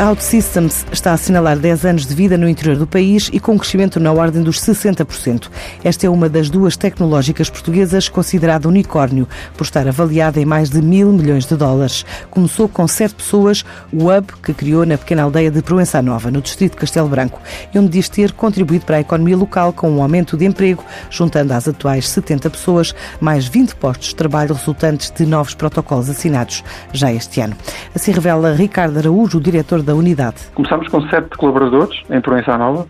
[0.00, 3.58] OutSystems está a assinalar 10 anos de vida no interior do país e com um
[3.58, 5.50] crescimento na ordem dos 60%.
[5.82, 9.26] Esta é uma das duas tecnológicas portuguesas considerada unicórnio,
[9.56, 12.06] por estar avaliada em mais de mil milhões de dólares.
[12.30, 16.40] Começou com sete pessoas, o hub que criou na pequena aldeia de Proença Nova, no
[16.40, 17.40] distrito de Castelo Branco,
[17.74, 21.52] e onde diz ter contribuído para a economia local com um aumento de emprego, juntando
[21.52, 26.62] às atuais 70 pessoas, mais 20 postos de trabalho resultantes de novos protocolos assinados
[26.92, 27.56] já este ano.
[27.92, 30.50] Assim revela Ricardo Araújo, o diretor da unidade.
[30.54, 32.86] Começámos com sete colaboradores em Provença Nova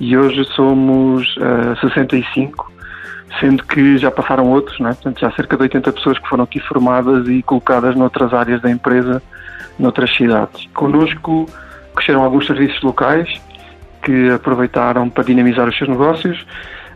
[0.00, 2.72] e hoje somos uh, eh, 65,
[3.38, 4.88] sendo que já passaram outros, né?
[4.88, 8.68] portanto já cerca de 80 pessoas que foram aqui formadas e colocadas noutras áreas da
[8.68, 9.22] empresa,
[9.78, 10.68] noutras cidades.
[10.74, 11.46] Connosco
[11.94, 13.40] cresceram alguns serviços locais
[14.02, 16.44] que aproveitaram para dinamizar os seus negócios,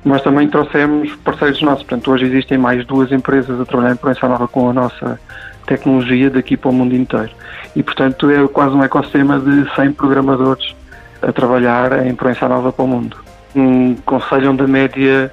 [0.07, 1.83] mas também trouxemos parceiros nossos.
[1.83, 5.21] Portanto, hoje existem mais duas empresas a trabalhar em Provença Nova com a nossa
[5.67, 7.31] tecnologia daqui para o mundo inteiro.
[7.75, 10.77] E, portanto, é quase um ecossistema de 100 programadores
[11.21, 13.17] a trabalhar em Proença Nova para o mundo.
[13.55, 15.33] Um conselho onde a média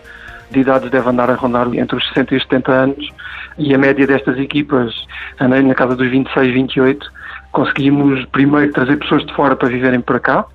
[0.50, 3.10] de idades deve andar a rondar entre os 60 e os 70 anos
[3.60, 4.92] e a média destas equipas
[5.40, 7.12] anda na casa dos 26, 28.
[7.52, 10.46] Conseguimos, primeiro, trazer pessoas de fora para viverem para cá,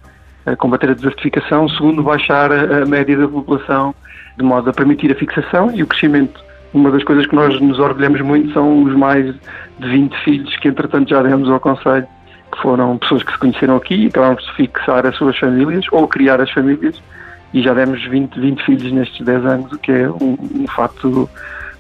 [0.57, 1.69] combater a desertificação.
[1.69, 3.95] Segundo, baixar a média da população
[4.37, 7.79] de modo a permitir a fixação e o crescimento uma das coisas que nós nos
[7.79, 9.35] orgulhamos muito são os mais
[9.79, 12.07] de 20 filhos que, entretanto, já demos ao Conselho,
[12.53, 16.07] que foram pessoas que se conheceram aqui e acabamos de fixar as suas famílias ou
[16.07, 17.01] criar as famílias
[17.55, 21.29] e já demos 20, 20 filhos nestes 10 anos, o que é um, um fato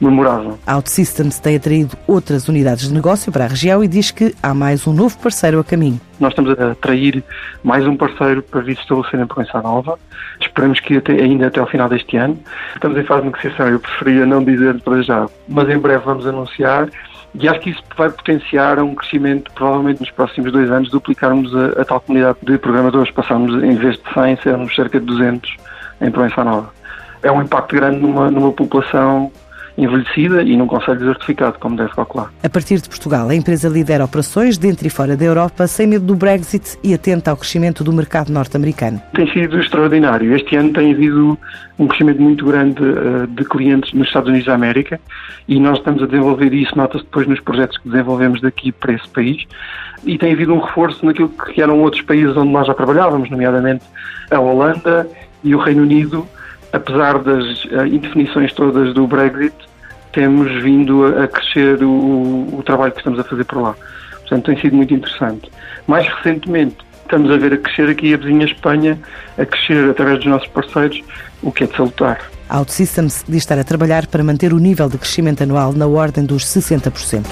[0.01, 0.59] memorável.
[0.67, 4.87] OutSystems tem atraído outras unidades de negócio para a região e diz que há mais
[4.87, 6.01] um novo parceiro a caminho.
[6.21, 7.23] Nós estamos a atrair
[7.63, 9.99] mais um parceiro para vir se estabelecer em Provença Nova.
[10.41, 12.39] Esperamos que até, ainda até ao final deste ano.
[12.75, 16.27] Estamos em fase de negociação, eu preferia não dizer para já, mas em breve vamos
[16.27, 16.89] anunciar
[17.35, 21.83] e acho que isso vai potenciar um crescimento, provavelmente nos próximos dois anos, duplicarmos a,
[21.83, 23.11] a tal comunidade de programadores.
[23.13, 25.57] Passamos, em vez de 100, sermos cerca de 200
[26.01, 26.70] em Provença Nova.
[27.23, 29.31] É um impacto grande numa, numa população
[29.78, 32.30] envelhecida e num conselho desertificado, como deve calcular.
[32.42, 36.05] A partir de Portugal, a empresa lidera operações dentro e fora da Europa, sem medo
[36.05, 39.00] do Brexit e atenta ao crescimento do mercado norte-americano.
[39.14, 40.34] Tem sido extraordinário.
[40.34, 41.39] Este ano tem havido
[41.78, 45.00] um crescimento muito grande uh, de clientes nos Estados Unidos da América
[45.46, 49.08] e nós estamos a desenvolver isso, nota-se depois nos projetos que desenvolvemos daqui para esse
[49.08, 49.45] país.
[50.05, 53.84] E tem havido um reforço naquilo que eram outros países onde nós já trabalhávamos, nomeadamente
[54.30, 55.08] a Holanda
[55.45, 56.27] e o Reino Unido,
[56.72, 59.55] apesar das uh, indefinições todas do Brexit,
[60.18, 63.77] temos vindo a, crescer o, o, trabalho que estamos a fazer por lá.
[64.23, 65.48] Portanto, tem sido muito interessante.
[65.86, 68.98] Mais recentemente, estamos a ver a crescer aqui a vizinha Espanha,
[69.39, 71.01] a crescer através dos nossos parceiros,
[71.40, 72.18] o que é de salutar.
[72.48, 76.24] A OutSystems diz estar a trabalhar para manter o nível de crescimento anual na ordem
[76.24, 77.24] dos 60%.